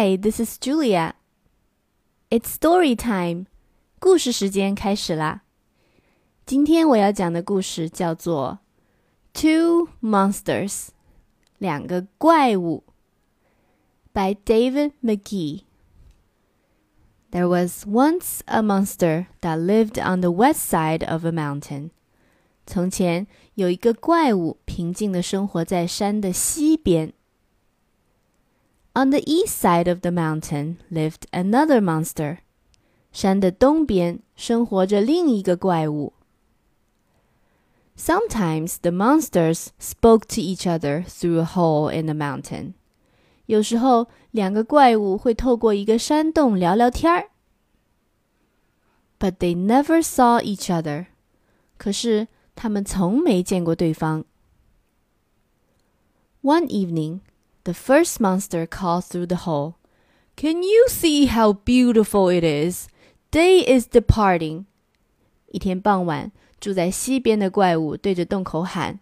[0.00, 1.12] Hi, this is Julia.
[2.30, 3.44] It's story time.
[3.98, 5.42] 故事时间开始啦。
[6.46, 8.60] 今天我要讲的故事叫做
[9.38, 10.86] 《Two Monsters》，
[11.58, 12.84] 两个怪物。
[14.14, 15.64] By David McKee.
[17.30, 21.90] There was once a monster that lived on the west side of a mountain.
[22.66, 27.12] 从前有一个怪物，平静的生活在山的西边。
[28.93, 32.37] On the east side of the mountain lived another monster.
[33.11, 36.13] 山的东边生活着另一个怪物。
[37.97, 42.73] Sometimes the monsters spoke to each other through a hole in the mountain.
[43.45, 47.29] 有时候，两个怪物会透过一个山洞聊聊天儿。
[49.17, 51.07] But they never saw each other.
[51.77, 54.25] 可是他们从没见过对方。
[56.41, 57.21] One evening,
[57.63, 59.75] the first monster called through the hole,
[60.35, 62.87] Can you see how beautiful it is?
[63.31, 64.65] Day is departing.
[65.47, 68.99] 一天傍晚，住在西边的怪物对着洞口喊：“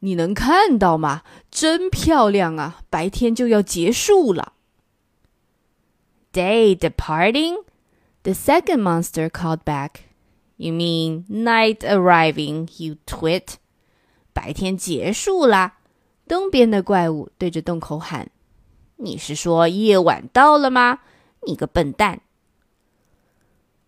[0.00, 1.22] 你能看到吗？
[1.50, 2.82] 真漂亮啊！
[2.90, 4.52] 白天就要结束了。”
[6.32, 7.64] Day departing?
[8.22, 10.02] The second monster called back.
[10.56, 13.54] You mean night arriving, you twit?
[14.34, 15.78] 白天结束啦！
[16.31, 18.31] 东边的怪物对着洞口喊
[18.95, 20.99] ：“你是说夜晚到了吗？
[21.45, 22.21] 你个笨蛋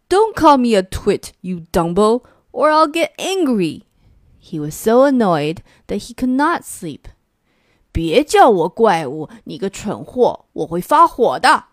[0.10, 3.84] ！”Don't call me a twit, you dumbo, or I'll get angry.
[4.42, 7.04] He was so annoyed that he could not sleep.
[7.94, 11.68] 别叫我怪物，你个蠢货，我会发火的。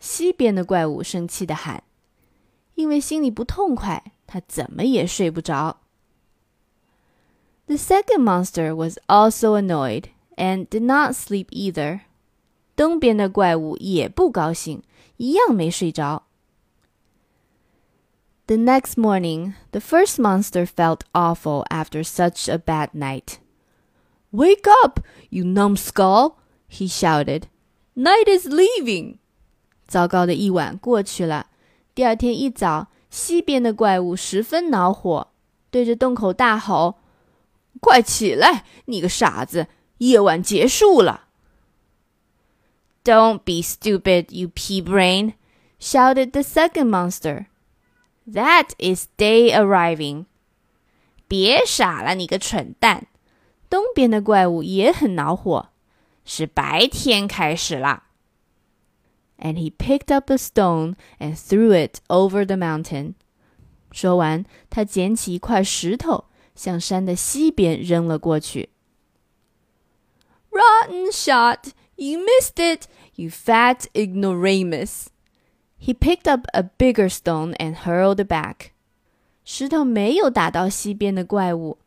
[0.00, 1.84] 西边的怪物生气的喊，
[2.74, 5.80] 因为心里不痛快，他怎么也睡不着。
[7.67, 12.01] The second monster was also annoyed and did not sleep either.
[12.75, 14.83] 东边的怪物也不高兴，
[15.17, 16.23] 一样没睡着。
[18.47, 23.37] The next morning, the first monster felt awful after such a bad night.
[24.31, 24.99] Wake up,
[25.29, 26.33] you numbskull!
[26.67, 27.43] he shouted.
[27.95, 29.17] Night is leaving.
[29.87, 31.47] 糟糕的一晚过去了。
[31.93, 35.27] 第二天一早，西边的怪物十分恼火，
[35.69, 36.95] 对着洞口大吼：“
[37.85, 39.67] 快起来，你个傻子！
[39.97, 41.27] 夜晚结束了。”
[43.03, 45.33] Don't be stupid, you pea brain!
[45.79, 47.47] shouted the second monster.
[48.31, 50.25] That is day arriving.
[51.27, 53.07] 别傻了，你个蠢蛋！
[53.69, 55.69] 东边的怪物也很恼火，
[56.25, 58.03] 是白天开始啦。
[59.39, 63.15] And he picked up a stone and threw it over the mountain.
[63.91, 68.69] 说完，他捡起一块石头， 向山的西边扔了过去。
[70.49, 71.71] Rotten shot!
[71.95, 75.07] You missed it, you fat ignoramus!
[75.79, 78.71] He picked up a bigger stone and hurled it back.
[79.43, 81.79] 石头没有打到西边的怪物，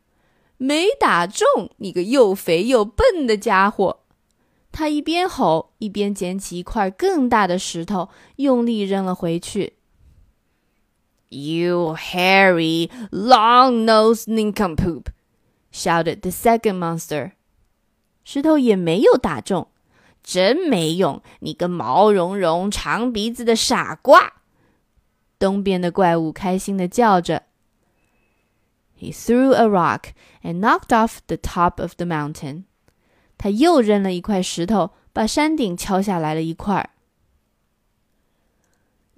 [0.57, 3.99] 没打中你个又肥又笨的家伙！
[4.71, 9.73] 他一边吼，一边捡起一块更大的石头，用力扔了回去。
[11.29, 15.09] You hairy, long-nosed nincompoop!
[15.71, 17.31] shouted the second monster.
[18.23, 19.67] 石头也没有打中。
[20.23, 21.21] 真没用！
[21.41, 24.41] 你个毛茸茸、长鼻子的傻瓜！
[25.37, 27.43] 东边的怪物开心的叫着。
[28.99, 32.63] He threw a rock and knocked off the top of the mountain.
[33.37, 36.89] 他又扔了一块石头，把山顶敲下来了一块。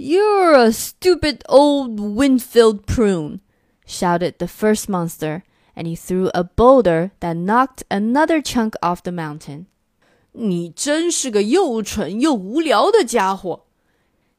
[0.01, 3.39] You're a stupid old wind-filled prune!
[3.85, 5.43] shouted the first monster,
[5.75, 9.65] and he threw a boulder that knocked another chunk off the mountain.
[10.33, 13.61] 你真是个又蠢又无聊的家伙！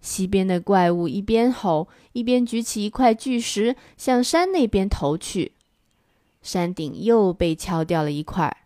[0.01, 5.53] 西边的怪物一边吼，一边举起一块巨石向山那边投去，
[6.41, 8.57] 山顶又被敲掉了一块。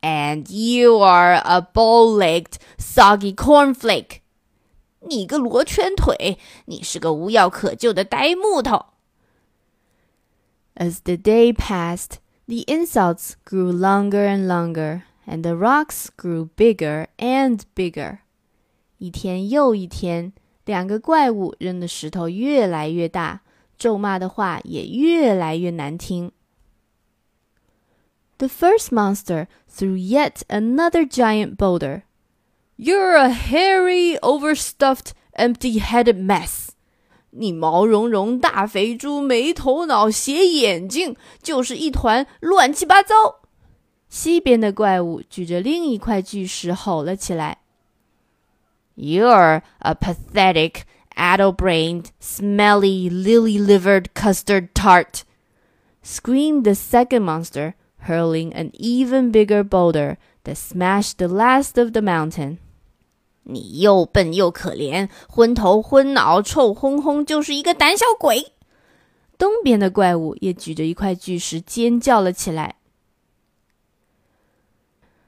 [0.00, 4.20] And you are a bow-legged, soggy cornflake！
[5.00, 8.86] 你个罗圈腿，你是个无药可救的呆木头。
[10.74, 17.60] As the day passed, the insults grew longer and longer and the rocks grew bigger and
[17.74, 18.18] bigger.
[18.98, 20.32] 一天又一天，
[20.64, 23.42] 两个怪物扔的石头越来越大，
[23.76, 26.32] 咒骂的话也越来越难听。
[28.38, 32.02] The first monster threw yet another giant boulder.
[32.78, 36.70] You're a hairy, overstuffed, empty-headed mess.
[37.30, 43.40] 你毛茸茸、大肥猪、没头脑、斜眼睛，就是一团乱七八糟。
[44.08, 47.58] 西边的怪物举着另一块巨石吼了起来
[48.96, 50.82] You're a pathetic,
[51.16, 55.22] addle brained, smelly, lily livered custard tart,
[56.04, 57.74] screamed the second monster,
[58.06, 62.58] hurling an even bigger boulder that smashed the last of the mountain.
[63.48, 68.52] 你又笨又可怜，昏头昏脑，臭烘烘，就是一个胆小鬼。
[69.36, 72.76] 东边的怪物也举着一块巨石尖叫了起来。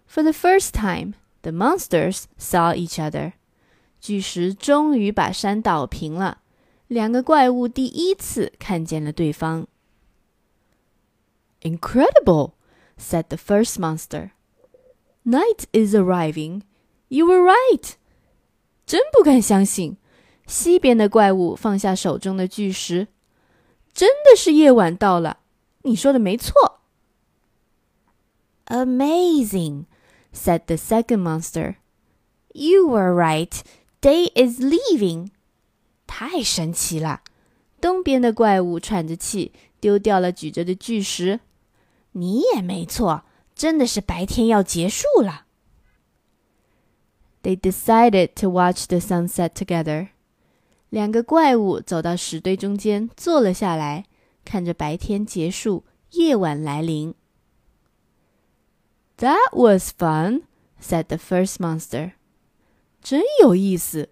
[0.08, 3.32] For the first time, the monsters saw each other.
[4.00, 6.38] 巨石终于把山倒平了，
[6.86, 9.66] 两个怪物第一次看见了对方。
[11.60, 12.52] Incredible,
[12.96, 14.30] said the first monster.
[15.24, 16.62] Night is arriving.
[17.08, 17.96] You were right.
[18.91, 19.95] 真不敢相信，
[20.47, 23.07] 西边的怪物放下手中的巨石，
[23.93, 25.37] 真的是夜晚到了。
[25.83, 26.81] 你说的没错。
[28.65, 29.85] Amazing,
[30.33, 31.75] said the second monster.
[32.51, 33.61] You were right.
[34.01, 35.29] Day is leaving，
[36.05, 37.21] 太神奇了！
[37.79, 41.39] 东边的怪物喘着气，丢掉了举着的巨石。
[42.11, 43.23] 你也没错，
[43.55, 45.45] 真的是白天要结束了。
[47.42, 50.08] They decided to watch the sunset together。
[50.90, 54.06] 两个怪物走到石堆中间，坐了下来，
[54.44, 57.14] 看着白天结束，夜晚来临。
[59.18, 60.42] That was fun,
[60.80, 62.12] said the first monster.
[63.02, 64.08] 真有意思，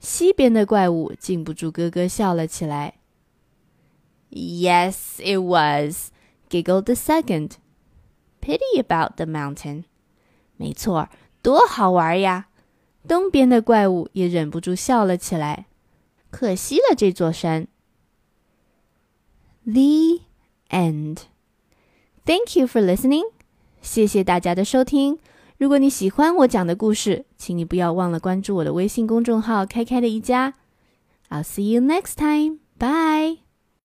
[0.00, 2.98] 西边的怪物禁不住咯咯笑了起来。
[4.30, 6.10] Yes, it was,
[6.48, 7.52] giggled the second.
[8.40, 9.84] Pity about the mountain.
[10.56, 11.08] 没错，
[11.42, 12.45] 多好玩呀！
[13.07, 15.65] 东边的怪物也忍不住笑了起来。
[16.29, 17.67] 可惜了这座山。
[19.63, 20.21] The
[20.69, 21.19] end.
[22.25, 23.23] Thank you for listening.
[23.81, 25.19] 谢谢大家的收听。
[25.57, 30.53] 如果你喜欢我讲的故事，请你不要忘了关注我的微信公众号“开开的一家”。
[31.29, 32.59] I'll see you next time.
[32.77, 33.46] Bye.